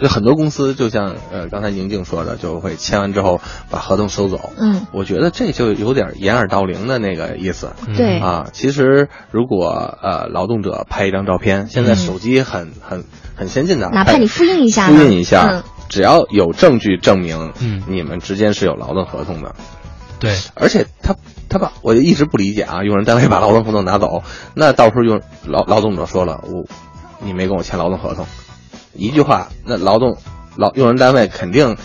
[0.00, 4.52] 就很多公司，就像呃刚才宁静说的，就会签完之后把合同收走。
[4.58, 7.72] 嗯，我觉得这就有点掩耳盗铃的那个意思。
[7.86, 13.04] 嗯对啊，其实如果呃劳动者拍一张照片，现在手机很很
[13.36, 19.54] 很先进的，拍哪怕你复印一下复印一下，嗯只要有证据证明，嗯你们之间是有劳动合同的，
[20.20, 21.16] 对，而且他
[21.48, 24.22] 他把我就一直不理解啊，用人单位把劳动合同拿走，
[24.54, 26.64] 那到时候用劳劳动者说了，我
[27.20, 28.26] 你没跟我签劳动合同，
[28.98, 30.18] 一句话，那劳动
[30.56, 31.76] 劳用人单位肯定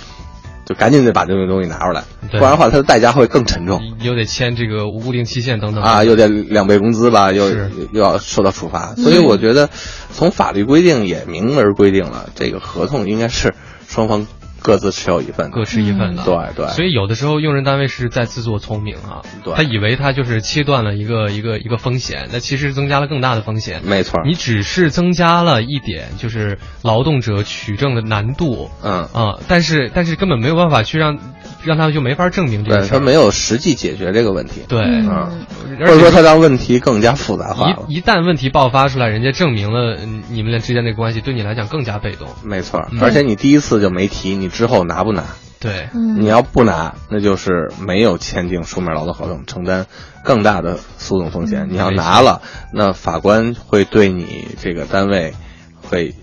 [0.65, 3.79] 就赶紧得把这个东西拿出来，不然的话，它的代价会更沉重。
[4.01, 5.83] 又得签这个无固定期限等等。
[5.83, 7.49] 啊，又得两倍工资吧，又
[7.91, 9.69] 又要受到处罚，所以我觉得，
[10.11, 13.53] 从法律规定也明文规定了，这个合同应该是
[13.87, 14.25] 双方
[14.63, 15.51] 各自持有一份。
[15.51, 16.23] 各持一份的。
[16.23, 23.81] 对对所以有的时候用人单位是在自作聪明啊，对他以为他就是切断了一个一个一个风险，那其实增加了更大的风险。
[23.83, 31.19] 没错，你只是增加了一点，就是劳动者取证的难度嗯，啊，但是但是根本没有办法去让
[31.63, 32.99] 让他就没法证明这个对事儿。
[32.99, 37.85] 他没有实际解决这个问题，对，嗯嗯，而且或者说他让问题更加复杂化了。
[37.89, 42.29] 一一旦问题爆发出来，人家证明了嗯你们俩之间的关系，对你来讲更加被动。
[42.43, 45.23] 没错而且你第一次就没提，你之后拿不拿？
[45.59, 49.85] 对，嗯你要不拿，那就是没有签订书面劳动合同，承担
[50.23, 51.67] 更大的诉讼风险。
[51.69, 52.41] 你要拿了，
[52.73, 55.33] 那法官会对你这个单位
[55.81, 56.13] 会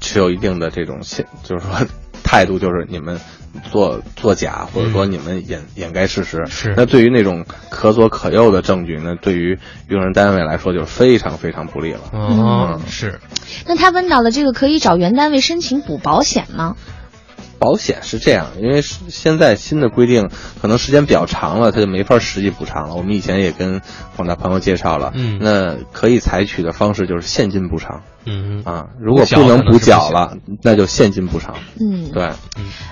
[0.00, 1.86] 持有一定的这种现，就是说
[2.24, 3.20] 态度，就是你们
[3.70, 6.46] 做作假，或者说你们掩掩盖事实。
[6.46, 12.00] 是那对于那种可左可右的证据，那对于用人单位来说就是非常非常不利了。
[12.12, 13.20] 哦，嗯是，
[13.66, 16.74] 那他问到了这个可以找原单位申请补保险吗？
[17.58, 20.28] 保险是这样，因为现在新的规定，
[20.60, 22.94] 可能时间比较长了，它就没法实际补偿了。
[22.94, 23.80] 我们以前也跟
[24.16, 28.86] 广大朋友介绍了，嗯那可以采取的方式就是现金补偿嗯啊。
[29.00, 31.56] 如果不能补缴了，那就现金补偿。
[31.80, 32.30] 嗯，对，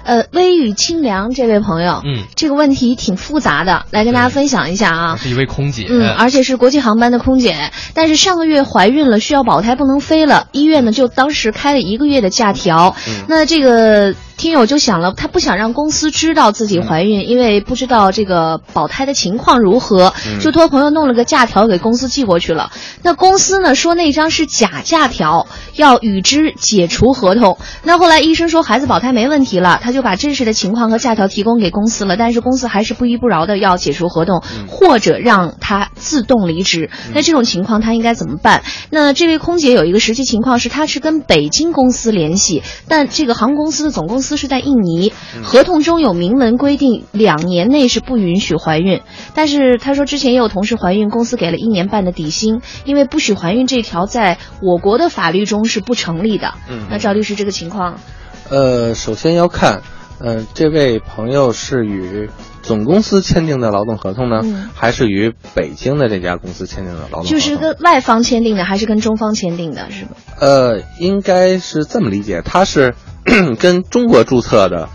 [0.05, 5.17] 呃，微雨清凉这位朋友，嗯，这个问题挺复杂的，来跟大家分享一下啊。
[5.17, 10.49] 是一位空姐，嗯，而且是国际航班的空姐，但是上个月怀孕了，需要保胎，不能飞了。
[10.53, 12.97] 医院呢就当时开了一个月的假条。
[13.07, 22.71] 嗯那这个听友就想了，他不想让公司知道自己怀孕，因为不知道这个保胎的情况如何，嗯就托朋友弄了个假条给公司寄过去了。
[23.03, 27.59] 那公司呢说那张是假假条，要与之解除合同。
[27.83, 36.91] 那后来医生说孩子保胎没问题了，他就把真实的情况和假条提供给公司了，但是公司还是不依不饶的要解除合同，或者让他自动离职。
[37.15, 38.63] 那这种情况他应该怎么办？
[38.91, 45.13] 那这位空姐有一个实际情况是，她是跟北京公司联系，但这个航空公司的总公司是在印尼，
[45.45, 49.03] 合同中有明文规定两年内是不允许怀孕。
[49.35, 56.55] 但是他说之前也有同事怀孕，公司给了一年半的底薪，因为不许怀孕这条在我国的法律中是不成立的。
[56.69, 58.01] 嗯那赵律师这个情况，
[58.49, 59.83] 呃，首先要看，
[60.19, 62.31] 呃，这位朋友是与
[62.63, 67.31] 总公司签订的劳动合同呢，嗯还是与北京的这家公司签订的劳动合同？
[67.31, 70.11] 就是跟外方签订的还是跟中方签订的，是吗？
[70.41, 72.95] 呃，应该是这么理解，他是
[73.59, 74.89] 跟中国注册的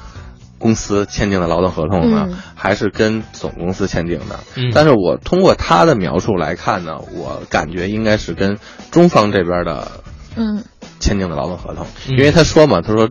[0.57, 4.39] 公司签订的劳动合同呢，嗯还是跟总公司签订的？
[4.55, 4.71] 嗯。
[4.73, 8.57] 但是我通过他的描述来看呢，我感觉应该是跟
[8.91, 9.91] 中方这边的
[10.35, 10.63] 嗯
[10.99, 12.17] 签订的劳动合同，嗯。
[12.17, 13.09] 因为他说嘛，他说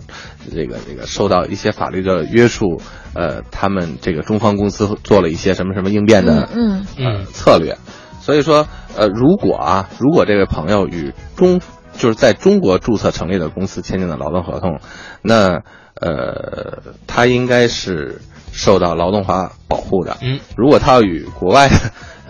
[0.55, 2.81] 这个这个受到一些法律的约束，
[3.15, 7.07] 呃，他们这个中方公司做了一些什么什么应变的嗯嗯。
[7.07, 7.77] 呃嗯策略，
[8.21, 11.61] 所以说呃，如果啊，如果这位朋友与中
[12.01, 14.81] 就是在中国注册成立的公司签订的劳动合同，
[15.23, 15.61] 那
[15.95, 20.17] 呃，它应该是受到劳动法保护的。
[20.23, 21.69] 嗯，如果他要与国外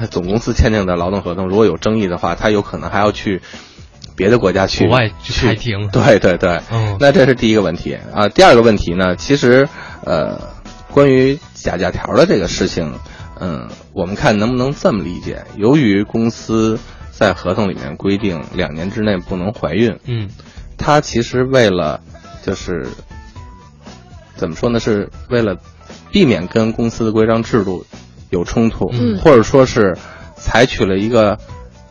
[0.00, 3.40] 的总公司签订的劳动合同如果有争议的话，他有可能还要去
[4.16, 8.28] 别的国家去国外去开庭对对对，嗯那这是第一个问题啊。
[8.28, 9.68] 第二个问题呢，其实
[10.04, 10.36] 呃，
[10.92, 12.92] 关于假假条的这个事情，
[13.38, 15.44] 嗯，我们看能不能这么理解？
[15.56, 16.78] 由于公司
[17.20, 20.30] 在合同里面规定两年之内不能怀孕，嗯。
[20.78, 22.00] 他其实为了
[22.42, 22.88] 就是
[24.36, 24.80] 怎么说呢？
[24.80, 25.54] 是为了
[26.10, 27.84] 避免跟公司的规章制度
[28.30, 29.18] 有冲突，嗯。
[29.18, 29.94] 或者说是
[30.34, 31.38] 采取了一个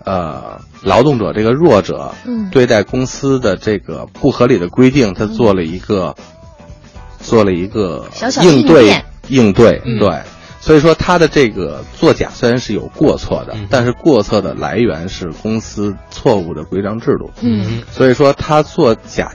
[0.03, 2.49] 呃劳动者这个弱者嗯。
[2.49, 6.15] 对待公司的这个不合理的规定，他做了一个、
[7.21, 9.99] 做了一个小小应对应对、嗯。
[9.99, 10.09] 对。
[10.61, 17.31] 所以说，他的这个作假虽然是有过错的，嗯但是过错的来源是公司错误的规章制度。
[17.41, 17.81] 嗯。
[17.91, 19.31] 所以说他做假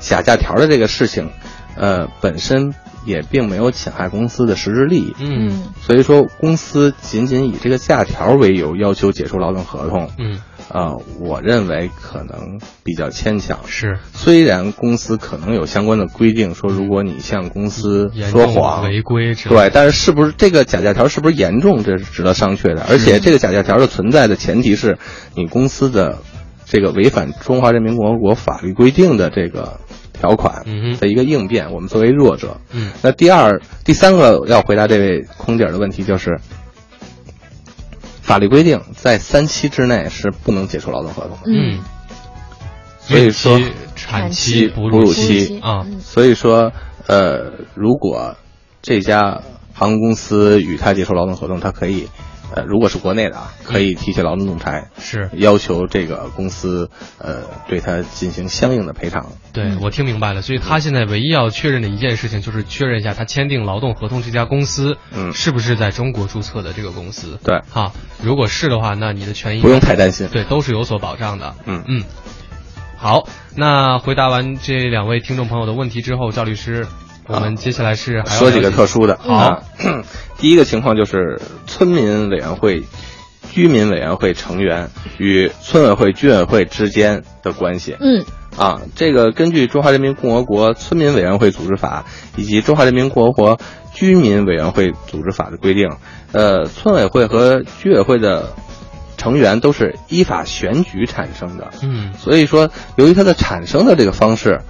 [0.00, 1.30] 假假条的这个事情，
[1.76, 2.74] 呃，本身
[3.06, 5.16] 也并没有侵害公司的实质利益。
[5.18, 5.48] 嗯。
[5.48, 5.62] 嗯。
[5.80, 10.38] 所以说，公司仅仅以这个假条为由要求解除劳动合同，嗯，
[10.72, 13.58] 啊、我认为可能比较牵强。
[13.66, 22.84] 是虽然公司可能有相关的规定，说如果你向公司说谎，违规对，但是是不是这个假假条是不是严重，这是值得商榷的。
[22.88, 24.96] 而且这个假假条的存在的前提是
[25.34, 26.18] 你公司的
[26.64, 29.80] 这个违反中华人民共和国法律规定的这个
[30.12, 30.64] 条款
[31.00, 31.72] 的一个应变。
[31.72, 36.38] 我们作为弱者，嗯那第二、第三个要回答这位空姐的问题就是，
[38.30, 41.42] 法律规定在三期之内是不能解除劳动合同的。
[41.46, 41.80] 嗯，
[43.00, 43.60] 所以说
[43.96, 46.70] 产期、哺乳期期啊，嗯所以说，
[47.08, 48.36] 呃，如果
[48.82, 49.42] 这家
[49.74, 52.08] 航空公司与他解除劳动合同，他可以，
[52.54, 59.32] 呃，如果是国内的啊，可以提起劳动仲裁，是要求这个公司，呃，对他进行相应的赔偿。
[59.52, 67.38] 对我听明白了，所以他现在唯一要确认的一件事情就是确认一下他签订劳动合同这家公司，嗯是不是在中国注册的这个公司？
[67.42, 71.54] 对哈，如果是的话，那你的权益不用太担心对，都是有所保障的。
[71.66, 72.04] 嗯嗯，
[72.96, 76.86] 好，那回答完这两位听众朋友的问题之后，赵律师，
[77.32, 79.18] 我们接下来是还说几个特殊的。
[79.20, 79.62] 好啊，
[80.38, 82.84] 第一个情况就是村民委员会、
[83.52, 87.96] 居民委员会成员与村委会、居委会之间的关系。
[88.00, 88.24] 嗯
[88.58, 92.04] 啊，这个根据《中华人民共和国村民委员会组织法》
[92.40, 93.60] 以及《中华人民共和国
[93.94, 95.88] 居民委员会组织法》的规定，
[96.32, 98.52] 呃，村委会和居委会的
[99.16, 101.70] 成员都是依法选举产生的。
[101.82, 104.62] 嗯所以说，由于它的产生的这个方式，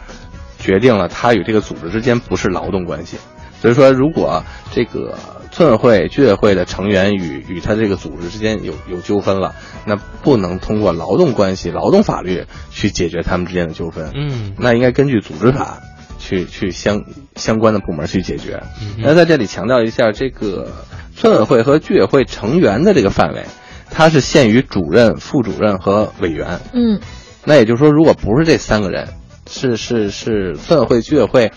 [0.61, 3.17] 决定了他与这个组织之间不是劳动关系。
[3.61, 5.19] 所以说，如果这个
[5.51, 14.13] 村委会、居委会的成员与与他这个组织之间有有纠纷了，那不能通过劳动关系、劳动法律去解决他们之间的纠纷。
[14.15, 15.81] 嗯那应该根据组织法
[16.19, 17.03] 去去相
[17.37, 18.63] 相关的部门去解决。
[18.81, 20.73] 嗯那在这里强调一下，这个
[21.15, 23.45] 村委会和居委会成员的这个范围，
[23.91, 26.61] 它是限于主任、副主任和委员。
[26.73, 26.99] 嗯
[27.45, 29.09] 那也就是说，如果不是这三个人，
[29.51, 31.53] 是是是村委会、居委会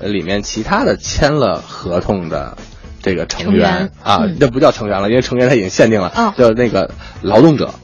[0.00, 2.56] 呃里面其他的签了合同的
[3.02, 6.90] 这个成员啊嗯，这不叫成员了，因为成员他已经限定了，哦叫那个
[7.22, 7.74] 劳动者。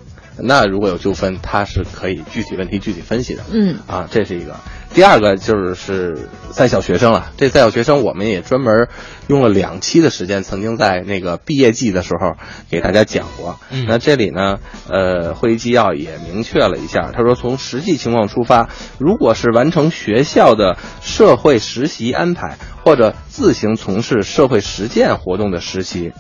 [0.43, 3.43] 那如果有纠纷，他是可以具体问题具体分析的。
[3.53, 4.57] 嗯啊，这是一个。
[4.93, 7.31] 第二个就是是在校学生了。
[7.37, 8.89] 这在校学生，我们也专门
[9.29, 12.35] 用了两期的时间，曾经在那个毕业季的时候
[12.69, 13.59] 给大家讲过。
[13.71, 26.13] 嗯那这里呢，呃，会议纪要也明确了一下，他说从实际情况出发，如果是完成学校的社会实习安排或者自行从事社会实践活动的实习，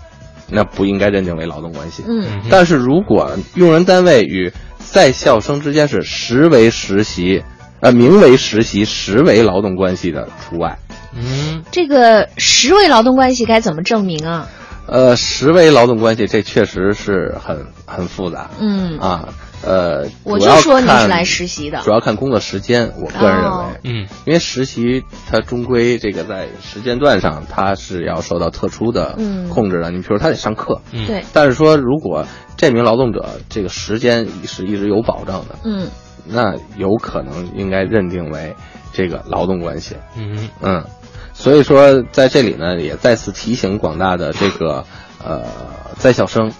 [0.48, 2.04] 那不应该认定为劳动关系。
[2.06, 7.42] 嗯但是如果用人单位与在校生之间是实为实习，
[7.80, 10.78] 呃，名为实习，实为劳动关系的除外。
[11.14, 14.48] 嗯这个实为劳动关系该怎么证明啊？
[14.86, 19.28] 呃，实为劳动关系，这确实是很很复杂嗯，啊。
[19.62, 22.92] 呃，我就说你是来实习的主要看工作时间。
[22.98, 29.90] 我个人认为，哦嗯因为实习它终归这个在时间段上，它是要受到特殊的嗯控制的。
[29.90, 32.24] 你比如他得上课，嗯，对，但是说如果
[32.56, 35.88] 这名劳动者这个时间是一直有保障的，嗯
[36.26, 38.54] 那有可能应该认定为
[38.92, 39.96] 这个劳动关系。
[40.16, 40.84] 嗯嗯，
[41.32, 44.84] 所以说在这里呢，也再次提醒广大的这个
[45.24, 45.44] 呃
[45.96, 46.52] 在校生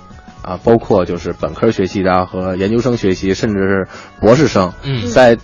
[0.42, 3.88] 啊，包括就是本科学习的和研究生学习，甚至是
[4.20, 5.36] 博士生，嗯在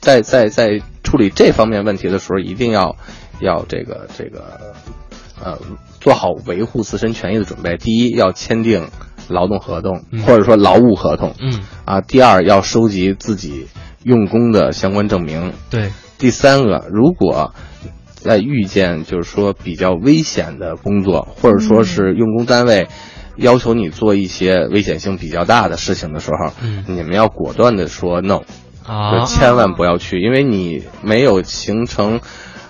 [0.00, 2.96] 在在在处理这方面问题的时候，一定要
[3.40, 4.74] 要这个这个
[5.42, 5.58] 呃
[6.00, 7.76] 做好维护自身权益的准备。
[7.76, 8.88] 第一，要签订
[9.28, 10.22] 劳动合同嗯。
[10.22, 11.34] 或者说劳务合同。
[11.40, 11.60] 嗯。
[11.84, 13.66] 啊，第二要收集自己
[14.02, 15.52] 用工的相关证明。
[15.70, 17.54] 对，第三个，如果
[18.14, 22.88] 在遇见就是说比较危险的工作，或者说是用工单位
[23.36, 26.84] 要求你做一些危险性比较大的事情的时候，嗯。
[26.88, 28.40] 你们要果断的说 no，
[28.84, 29.20] 啊。
[29.20, 32.20] 就，千万不要去，因为你没有形成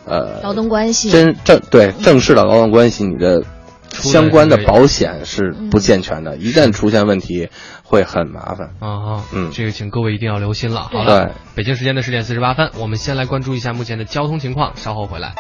[0.05, 1.11] 呃劳动关系。
[1.11, 3.43] 真正对正式的劳动关系，你的
[3.91, 7.49] 相关的保险是不健全的，一旦出现问题
[7.83, 8.71] 会很麻烦。
[8.81, 10.89] 啊，嗯这个请各位一定要留心了。
[10.93, 15.35] 好了，北京时间的十点四十八分，我们先来关注一下目前的交通情况，稍后回来。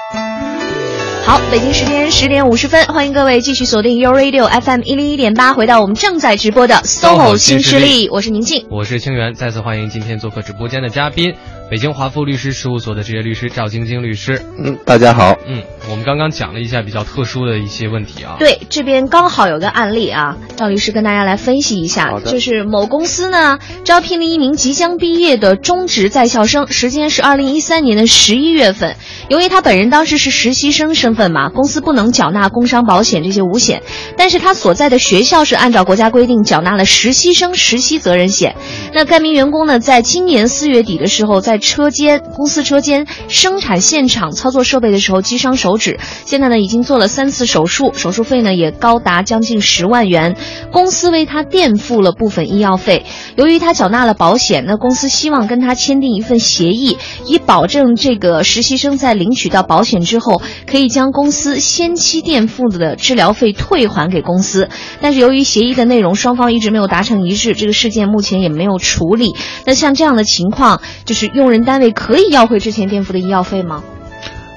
[1.24, 8.64] 好，北京时间十点五十分，欢迎各位继续锁定 U Radio FM 一零一点八，回到我们正在直播的 SOHO 新势力，我是宁静。
[8.70, 11.34] 我是清源，再次欢迎今天做客直播间的嘉宾，
[11.68, 14.40] 北京华富律师事务所的职业律师赵晶晶律师。
[14.57, 15.36] 嗯，大家好。
[15.49, 18.37] 嗯，我们刚刚讲了一下比较特殊的一些问题啊。
[18.39, 28.97] 对，这边刚好有个案例啊，赵律师跟大家来分析一下就是某公司呢招聘了一名即将毕业的中职在校生，时间是二零一三年的十一月份。
[29.28, 33.82] 由于他本人当时是实习生身份嘛，公司不能缴纳工伤保险这些五险，
[34.16, 38.57] 但是他所在的学校是按照国家规定缴纳了实习生实习责任险。
[38.93, 50.37] 那该名员工呢，在今年四月底的时候，在车间公司车间生产现场操作设备的时候击伤手指，现在呢已经做了三次手术，手术费呢也高达将近十万元，
[50.70, 53.05] 公司为他垫付了部分医药费。
[53.37, 64.68] 由于他缴纳了保险，那公司希望跟他签订一份协议，以保证这个实习生在领取到保险之后，可以将公司先期垫付的治疗费退还给公司。
[65.01, 69.35] 但是由于协议的内容双方一直没有达成一致，这个事件目前也没有处理。
[69.64, 73.83] 那像这样的情况，就是用人单位可以要回之前垫付的医药费吗？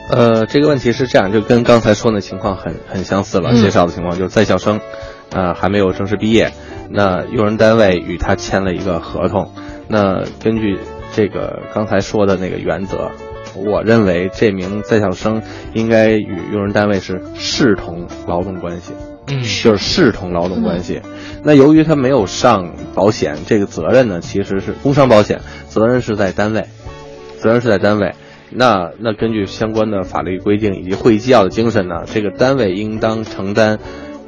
[0.09, 3.51] 呃，这个问题是这样，就跟刚才说的情况很很相似了。
[3.51, 4.79] 嗯介绍的情况就是在校生，
[5.31, 6.51] 呃，还没有正式毕业，
[6.89, 9.51] 那用人单位与他签了一个合同。
[9.87, 10.79] 那根据
[11.13, 13.11] 这个刚才说的那个原则，
[13.55, 15.41] 我认为这名在校生
[15.73, 18.93] 应该与用人单位是视同劳动关系。
[19.27, 21.01] 嗯，就是视同劳动关系。
[21.43, 26.65] 那由于他没有上保险，这个责任呢，其实是工伤保险，责任是在单位，
[27.37, 28.15] 责任是在单位。
[28.51, 33.79] 那那根据相关的法律规定以及会议纪要的精神呢，这个单位应当承担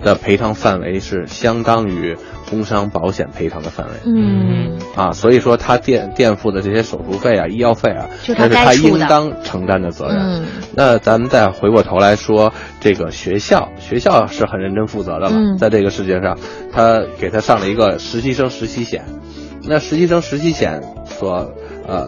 [0.03, 2.15] 的赔偿范围是相当于
[2.49, 3.93] 工伤保险赔偿的范围。
[4.05, 8.07] 嗯啊，所以说他垫垫付的这些手术费啊、医药费啊，
[8.37, 10.17] 那是他应当承担的责任。
[10.17, 16.37] 嗯那咱们再回过头来说，这个学校，学校是很认真负责的了，嗯在这个世界上，
[16.71, 19.03] 他给他上了一个实习生实习险。
[19.63, 21.53] 那实习生实习险所
[21.87, 22.07] 呃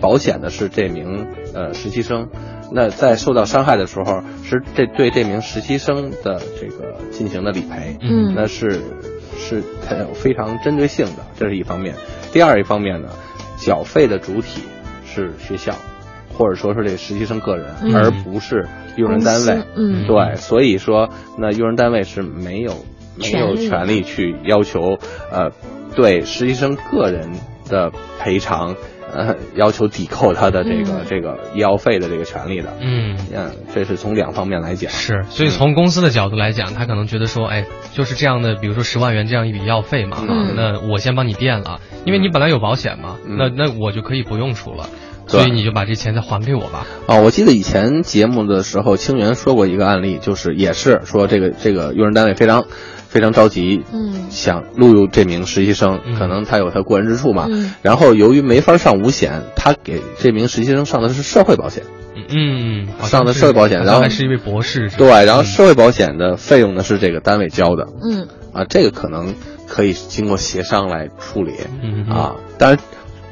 [0.00, 2.28] 保险的是这名呃实习生，
[2.72, 7.96] 那在受到伤害的时候，是这对这名实习生的这个进行的理赔。
[8.00, 8.82] 嗯那是
[9.38, 11.94] 是它有非常针对性的，这是一方面。
[12.32, 13.08] 第二一方面呢，
[13.58, 14.62] 缴费的主体
[15.06, 15.74] 是学校，
[16.34, 18.66] 或者说是这个实习生个人，嗯而不是
[18.96, 19.62] 用人单位。
[19.76, 22.74] 嗯对，所以说那用人单位是没有
[23.18, 24.98] 没有权利去要求
[25.32, 25.50] 呃
[25.94, 27.30] 对实习生个人
[27.68, 28.74] 的赔偿。
[29.16, 33.16] 呃，要求抵扣他的这个、嗯这个医药费的这个权利的，嗯。
[33.34, 34.90] 嗯，这是从两方面来讲。
[34.90, 44.88] 是，所以从公司的角度来讲，他可能觉得说，哎，就是这样的，比如说十万元这样一笔药费嘛，嗯啊，那我先帮你垫了，因为你本来有保险嘛，嗯那那我就可以不用出了，
[45.26, 46.86] 所以你就把这钱再还给我吧。
[47.06, 52.66] 啊，我记得以前节目的时候，清源说过一个案例，就是也是说这个这个用人单位非常
[53.16, 54.26] 非常着急，嗯。
[54.28, 56.18] 想录用这名实习生，嗯。
[56.18, 57.46] 可能他有他过人之处嘛。
[57.48, 57.72] 嗯。
[57.80, 61.82] 然后由于没法上五险，他给这名实习生上的是社会保险，
[62.14, 64.90] 嗯嗯，好像上的社会保险然后还是一位博士。
[64.98, 65.44] 对，然后嗯。
[65.46, 68.28] 社会保险的费用呢是这个单位交的，嗯。
[68.52, 69.34] 啊，这个可能
[69.66, 72.06] 可以经过协商来处理，嗯。
[72.10, 72.78] 啊，当然。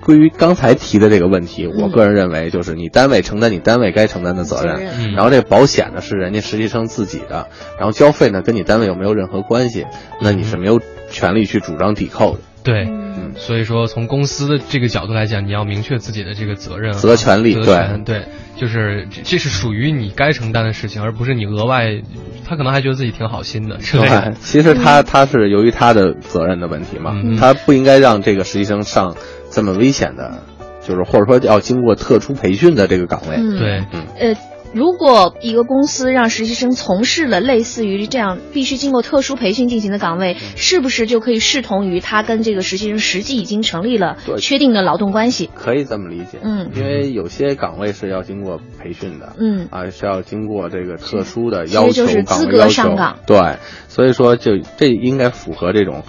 [0.05, 5.12] 关于刚才提的这个问题，我嗯个人认为就是你单位承担你单位该承担的责任，嗯。
[5.14, 7.48] 然后这个保险呢是人家实习生自己的，
[7.78, 9.86] 然后交费呢跟你单位有没有任何关系，
[10.20, 10.80] 那你是没有
[11.11, 12.40] 权利去主张抵扣的。
[12.65, 12.85] 对。
[12.89, 13.05] 嗯
[13.37, 22.01] 所以说，从公司的这个角度来讲，你要明确自己的这个责任、责权利责权对，就是这这是属于你该承担的事情，而不是你额外，
[22.45, 23.79] 他可能还觉得自己挺好心的。
[23.79, 29.17] 对，其实他他是由于他的责任的问题嘛，嗯他不应该让这个实习生上
[29.51, 30.45] 这么危险的，
[30.81, 33.35] 就是或者说要经过特殊培训的这个岗位。
[33.37, 33.85] 嗯对，
[34.21, 34.37] 呃，
[34.75, 45.49] 如果一个公司让实习生从事了类似于这样必须经过特殊培训进行的岗位，是不是就可以视同于他跟这个实习生实际已经成立了确定的劳动关系？
[45.55, 46.70] 可以这么理解，嗯。
[46.75, 49.68] 因为有些岗位是要经过培训的，嗯。
[49.70, 53.20] 啊，是要经过这个特殊的要求，就是资格上岗。
[53.27, 53.59] 对，
[53.89, 56.03] 所以说就这应该符合这种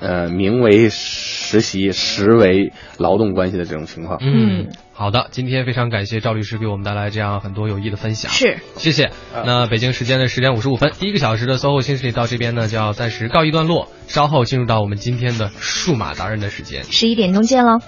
[0.00, 4.18] 呃，名为实习，实为劳动关系的这种情况。
[4.20, 9.10] 嗯，好的，今天非常感谢赵律师给我们带来这样很多有益的分享，是，谢谢。
[9.32, 17.78] 那北京时间的十点五十五分，第一个小时的 SOHO 新势力到这边呢就要暂时告一段落，稍后进入到我们今天的数码达人的时间，十一点钟见喽。